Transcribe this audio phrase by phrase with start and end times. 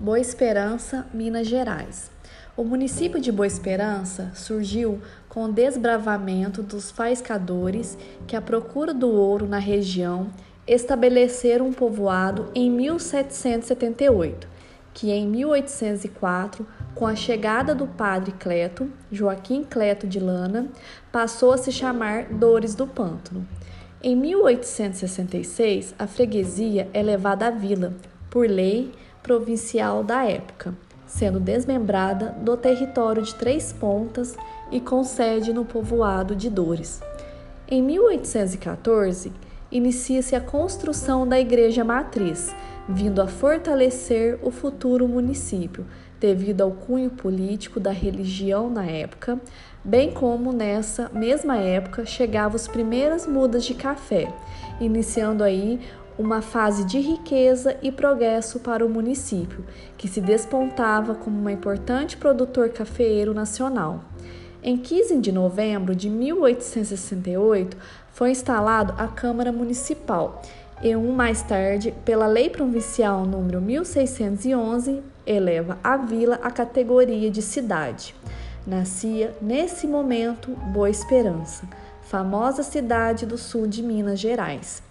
[0.00, 2.10] Boa Esperança, Minas Gerais.
[2.56, 9.10] O município de Boa Esperança surgiu com o desbravamento dos faiscadores que, à procura do
[9.10, 10.28] ouro na região,
[10.66, 14.48] estabeleceram um povoado em 1778,
[14.94, 20.68] que em 1804, com a chegada do padre Cleto, Joaquim Cleto de Lana,
[21.12, 23.46] passou a se chamar Dores do Pântano.
[24.02, 27.92] Em 1866, a freguesia é levada à vila,
[28.30, 28.90] por lei
[29.22, 30.74] provincial da época,
[31.06, 34.36] sendo desmembrada do território de Três Pontas
[34.70, 37.00] e com sede no povoado de Dores.
[37.68, 39.32] Em 1814,
[39.70, 42.54] inicia-se a construção da Igreja Matriz,
[42.88, 45.86] vindo a fortalecer o futuro município,
[46.18, 49.40] devido ao cunho político da religião na época,
[49.82, 54.32] bem como nessa mesma época chegavam as primeiras mudas de café,
[54.80, 55.80] iniciando aí
[56.20, 59.64] uma fase de riqueza e progresso para o município,
[59.96, 64.04] que se despontava como um importante produtor cafeeiro nacional.
[64.62, 67.76] Em 15 de novembro de 1868,
[68.12, 70.42] foi instalado a Câmara Municipal
[70.82, 77.42] e um mais tarde, pela Lei Provincial número 1611, eleva a vila à categoria de
[77.42, 78.14] cidade.
[78.66, 81.68] Nascia nesse momento Boa Esperança,
[82.02, 84.82] famosa cidade do sul de Minas Gerais.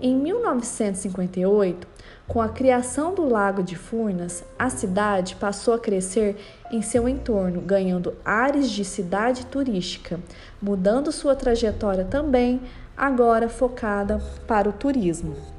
[0.00, 1.88] Em 1958,
[2.28, 6.36] com a criação do Lago de Furnas, a cidade passou a crescer
[6.70, 10.20] em seu entorno, ganhando áreas de cidade turística,
[10.60, 12.60] mudando sua trajetória também,
[12.94, 15.55] agora focada para o turismo.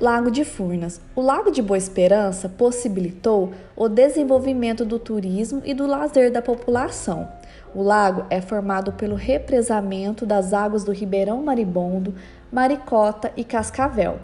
[0.00, 1.00] Lago de Furnas.
[1.14, 7.28] O Lago de Boa Esperança possibilitou o desenvolvimento do turismo e do lazer da população.
[7.72, 12.12] O lago é formado pelo represamento das águas do Ribeirão Maribondo,
[12.50, 14.18] Maricota e Cascavel.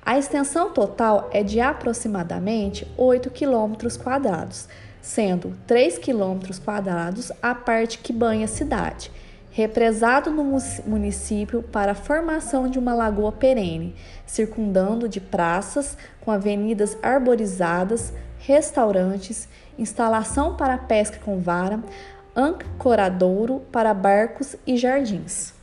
[0.00, 4.68] A extensão total é de aproximadamente 8 km quadrados,
[5.02, 9.10] sendo 3 km quadrados a parte que banha a cidade,
[9.56, 10.44] represado no
[10.84, 13.96] município para a formação de uma lagoa perene,
[14.26, 21.82] circundando de praças com avenidas arborizadas, restaurantes, instalação para pesca com vara,
[22.36, 25.55] ancoradouro para barcos e jardins.